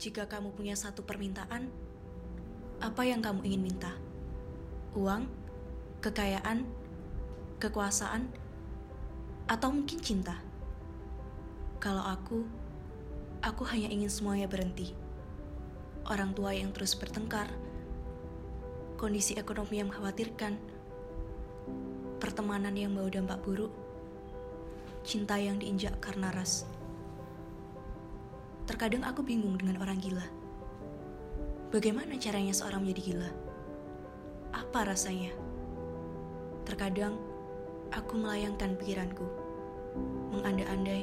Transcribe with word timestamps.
Jika 0.00 0.24
kamu 0.24 0.56
punya 0.56 0.72
satu 0.72 1.04
permintaan, 1.04 1.68
apa 2.80 3.04
yang 3.04 3.20
kamu 3.20 3.44
ingin 3.44 3.60
minta? 3.60 3.92
Uang, 4.96 5.28
kekayaan, 6.00 6.64
kekuasaan, 7.60 8.32
atau 9.44 9.68
mungkin 9.68 10.00
cinta? 10.00 10.40
Kalau 11.84 12.00
aku, 12.00 12.48
aku 13.44 13.60
hanya 13.68 13.92
ingin 13.92 14.08
semuanya 14.08 14.48
berhenti. 14.48 14.96
Orang 16.08 16.32
tua 16.32 16.56
yang 16.56 16.72
terus 16.72 16.96
bertengkar, 16.96 17.52
kondisi 18.96 19.36
ekonomi 19.36 19.84
yang 19.84 19.92
mengkhawatirkan, 19.92 20.56
pertemanan 22.16 22.72
yang 22.72 22.96
bawa 22.96 23.12
dampak 23.12 23.44
buruk, 23.44 23.76
cinta 25.04 25.36
yang 25.36 25.60
diinjak 25.60 25.92
karena 26.00 26.32
ras. 26.32 26.64
Terkadang 28.70 29.02
aku 29.02 29.26
bingung 29.26 29.58
dengan 29.58 29.82
orang 29.82 29.98
gila. 29.98 30.22
Bagaimana 31.74 32.14
caranya 32.22 32.54
seorang 32.54 32.86
menjadi 32.86 33.02
gila? 33.02 33.30
Apa 34.54 34.86
rasanya? 34.86 35.34
Terkadang 36.62 37.18
aku 37.90 38.14
melayangkan 38.14 38.78
pikiranku, 38.78 39.26
mengandai-andai 40.30 41.02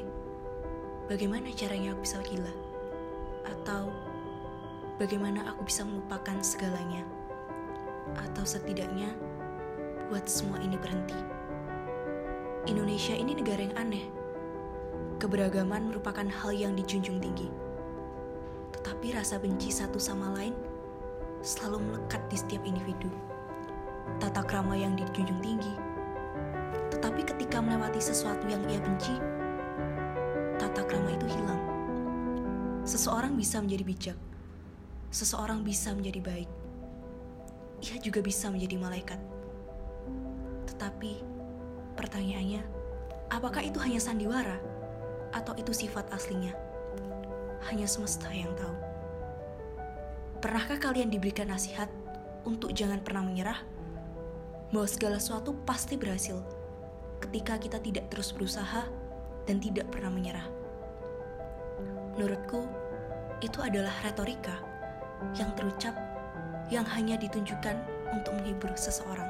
bagaimana 1.12 1.52
caranya 1.52 1.91
aku 1.91 2.07
bisa 2.07 2.23
gila, 2.23 2.55
atau 3.43 3.91
bagaimana 4.95 5.52
aku 5.52 5.68
bisa 5.68 5.84
melupakan 5.84 6.40
segalanya, 6.40 7.04
atau 8.15 8.48
setidaknya 8.48 9.12
buat 10.07 10.23
semua 10.23 10.63
ini 10.63 10.79
berhenti. 10.79 11.20
Indonesia 12.63 13.12
ini 13.12 13.35
negara 13.35 13.59
yang 13.59 13.76
aneh 13.76 14.16
Keberagaman 15.17 15.89
merupakan 15.89 16.30
hal 16.30 16.53
yang 16.53 16.77
dijunjung 16.77 17.17
tinggi. 17.17 17.49
Tetapi 18.77 19.17
rasa 19.17 19.41
benci 19.41 19.73
satu 19.73 19.98
sama 19.98 20.30
lain 20.38 20.53
selalu 21.41 21.90
melekat 21.90 22.21
di 22.29 22.37
setiap 22.37 22.62
individu. 22.62 23.10
Tata 24.21 24.45
krama 24.45 24.77
yang 24.77 24.93
dijunjung 24.93 25.41
tinggi. 25.41 25.73
Tetapi 26.93 27.26
ketika 27.34 27.57
melewati 27.57 27.98
sesuatu 27.98 28.45
yang 28.45 28.62
ia 28.70 28.77
benci, 28.77 29.18
tata 30.62 30.85
krama 30.85 31.10
itu 31.10 31.26
hilang. 31.34 31.62
Seseorang 32.85 33.34
bisa 33.34 33.57
menjadi 33.57 33.84
bijak. 33.90 34.18
Seseorang 35.10 35.65
bisa 35.65 35.98
menjadi 35.98 36.21
baik. 36.21 36.49
Ia 37.90 37.98
juga 38.05 38.21
bisa 38.21 38.54
menjadi 38.54 38.77
malaikat. 38.77 39.18
Tetapi 40.70 41.26
pertanyaannya, 41.98 42.62
apakah 43.34 43.65
itu 43.65 43.82
hanya 43.82 43.98
sandiwara? 43.98 44.76
Atau 45.33 45.55
itu 45.59 45.71
sifat 45.75 46.07
aslinya? 46.13 46.53
Hanya 47.67 47.87
semesta 47.89 48.31
yang 48.31 48.53
tahu. 48.55 48.75
Pernahkah 50.37 50.77
kalian 50.77 51.09
diberikan 51.09 51.49
nasihat 51.49 51.89
untuk 52.45 52.71
jangan 52.71 53.01
pernah 53.01 53.25
menyerah? 53.25 53.59
Bahwa 54.70 54.87
segala 54.87 55.17
sesuatu 55.17 55.55
pasti 55.65 55.98
berhasil 55.98 56.37
ketika 57.23 57.57
kita 57.57 57.81
tidak 57.81 58.07
terus 58.13 58.29
berusaha 58.29 58.85
dan 59.49 59.57
tidak 59.57 59.89
pernah 59.89 60.13
menyerah. 60.13 60.48
Menurutku, 62.13 62.67
itu 63.41 63.59
adalah 63.61 63.93
retorika 64.01 64.57
yang 65.38 65.50
terucap 65.57 65.94
yang 66.67 66.83
hanya 66.83 67.16
ditunjukkan 67.16 67.78
untuk 68.11 68.35
menghibur 68.38 68.69
seseorang. 68.75 69.29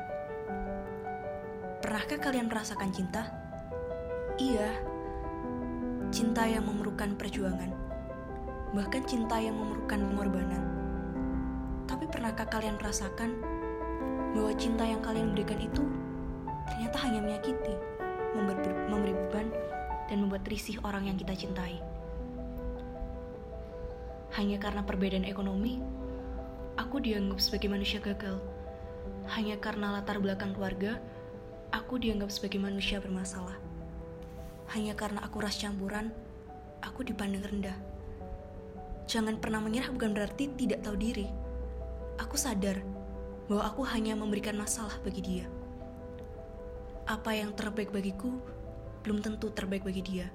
Pernahkah 1.83 2.17
kalian 2.19 2.49
merasakan 2.49 2.89
cinta? 2.91 3.29
Iya, 4.41 4.73
cinta 6.07 6.47
yang 6.47 6.63
memerlukan 6.63 7.19
perjuangan, 7.19 7.71
bahkan 8.71 9.03
cinta 9.03 9.35
yang 9.39 9.59
memerlukan 9.59 9.99
pengorbanan. 10.07 10.63
Tapi 11.83 12.07
pernahkah 12.07 12.47
kalian 12.47 12.79
merasakan 12.79 13.35
bahwa 14.31 14.51
cinta 14.55 14.87
yang 14.87 15.03
kalian 15.03 15.35
berikan 15.35 15.59
itu 15.59 15.83
ternyata 16.67 16.97
hanya 17.07 17.19
menyakiti, 17.23 17.75
memberi 18.87 19.13
beban, 19.15 19.47
dan 20.07 20.17
membuat 20.23 20.47
risih 20.47 20.79
orang 20.83 21.11
yang 21.11 21.17
kita 21.19 21.35
cintai? 21.35 21.79
Hanya 24.35 24.59
karena 24.59 24.83
perbedaan 24.83 25.27
ekonomi, 25.27 25.79
aku 26.79 27.03
dianggap 27.03 27.39
sebagai 27.41 27.67
manusia 27.71 27.99
gagal. 27.99 28.39
Hanya 29.27 29.59
karena 29.59 29.99
latar 29.99 30.23
belakang 30.23 30.55
keluarga, 30.55 30.99
aku 31.75 31.99
dianggap 31.99 32.31
sebagai 32.31 32.63
manusia 32.63 33.03
bermasalah. 33.03 33.59
Hanya 34.75 34.99
karena 34.99 35.23
aku 35.23 35.39
ras 35.39 35.55
campuran, 35.55 36.11
aku 36.83 37.07
dipandang 37.07 37.43
rendah. 37.47 37.77
Jangan 39.07 39.39
pernah 39.39 39.63
menyerah 39.63 39.87
bukan 39.95 40.11
berarti 40.11 40.51
tidak 40.59 40.83
tahu 40.83 40.99
diri. 40.99 41.27
Aku 42.19 42.35
sadar 42.35 42.83
bahwa 43.47 43.63
aku 43.63 43.87
hanya 43.87 44.19
memberikan 44.19 44.59
masalah 44.59 44.99
bagi 44.99 45.23
dia. 45.23 45.45
Apa 47.07 47.31
yang 47.31 47.55
terbaik 47.55 47.95
bagiku 47.95 48.35
belum 49.07 49.23
tentu 49.23 49.47
terbaik 49.55 49.87
bagi 49.87 50.03
dia. 50.03 50.27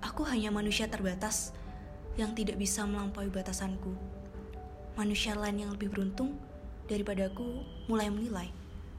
Aku 0.00 0.24
hanya 0.24 0.48
manusia 0.48 0.88
terbatas 0.88 1.52
yang 2.16 2.32
tidak 2.32 2.56
bisa 2.56 2.88
melampaui 2.88 3.28
batasanku. 3.28 3.92
Manusia 4.96 5.36
lain 5.36 5.68
yang 5.68 5.70
lebih 5.76 5.92
beruntung 5.92 6.40
daripada 6.88 7.28
aku 7.28 7.60
mulai 7.92 8.08
menilai 8.08 8.48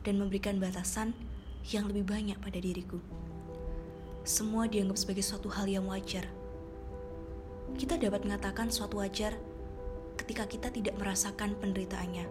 dan 0.06 0.22
memberikan 0.22 0.62
batasan 0.62 1.18
yang 1.74 1.90
lebih 1.90 2.06
banyak 2.06 2.38
pada 2.38 2.62
diriku 2.62 3.02
semua 4.28 4.68
dianggap 4.68 5.00
sebagai 5.00 5.24
suatu 5.24 5.48
hal 5.48 5.66
yang 5.72 5.88
wajar. 5.88 6.28
Kita 7.80 7.96
dapat 7.96 8.28
mengatakan 8.28 8.68
suatu 8.68 9.00
wajar 9.00 9.38
ketika 10.20 10.44
kita 10.44 10.68
tidak 10.68 10.96
merasakan 11.00 11.56
penderitaannya. 11.58 12.28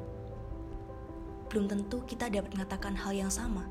Belum 1.49 1.65
tentu 1.65 2.04
kita 2.04 2.28
dapat 2.28 2.53
mengatakan 2.53 2.93
hal 2.93 3.16
yang 3.16 3.32
sama 3.32 3.65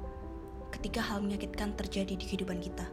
ketika 0.74 1.00
hal 1.00 1.22
menyakitkan 1.22 1.78
terjadi 1.78 2.18
di 2.18 2.26
kehidupan 2.26 2.58
kita. 2.58 2.90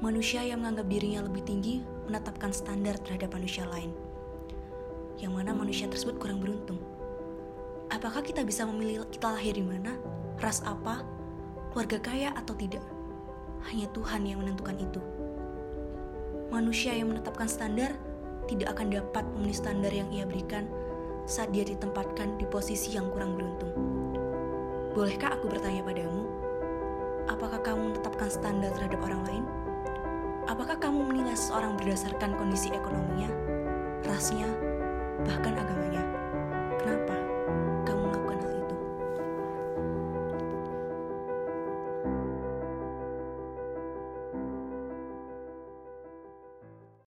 Manusia 0.00 0.42
yang 0.42 0.64
menganggap 0.64 0.88
dirinya 0.90 1.20
lebih 1.22 1.44
tinggi 1.44 1.84
menetapkan 2.08 2.50
standar 2.50 2.96
terhadap 3.04 3.30
manusia 3.36 3.68
lain, 3.68 3.92
yang 5.20 5.36
mana 5.36 5.52
manusia 5.52 5.86
tersebut 5.86 6.16
kurang 6.18 6.40
beruntung. 6.40 6.80
Apakah 7.92 8.24
kita 8.24 8.42
bisa 8.42 8.64
memilih 8.64 9.04
kita 9.12 9.28
lahir 9.30 9.54
di 9.54 9.62
mana, 9.62 9.94
ras 10.40 10.64
apa, 10.64 11.04
keluarga 11.70 12.00
kaya 12.00 12.32
atau 12.32 12.56
tidak? 12.56 12.82
Hanya 13.68 13.86
Tuhan 13.92 14.24
yang 14.24 14.40
menentukan 14.40 14.76
itu. 14.80 15.02
Manusia 16.48 16.96
yang 16.96 17.12
menetapkan 17.12 17.46
standar 17.46 17.92
tidak 18.48 18.72
akan 18.72 18.88
dapat 18.88 19.24
memenuhi 19.36 19.56
standar 19.56 19.92
yang 19.92 20.08
ia 20.10 20.24
berikan 20.24 20.66
saat 21.28 21.52
dia 21.52 21.62
ditempatkan 21.62 22.40
di 22.40 22.48
posisi 22.48 22.96
yang 22.96 23.12
kurang 23.12 23.36
beruntung. 23.36 23.70
Bolehkah 24.96 25.38
aku 25.38 25.46
bertanya 25.46 25.86
padamu, 25.86 26.26
apakah 27.30 27.60
kamu 27.62 27.94
menetapkan 27.94 28.28
standar 28.32 28.74
terhadap 28.74 29.00
orang 29.06 29.22
lain? 29.28 29.44
Apakah 30.50 30.74
kamu 30.80 31.06
menilai 31.06 31.38
seseorang 31.38 31.78
berdasarkan 31.78 32.34
kondisi 32.34 32.74
ekonominya, 32.74 33.30
rasnya, 34.02 34.50
bahkan 35.22 35.54
agamanya? 35.54 36.02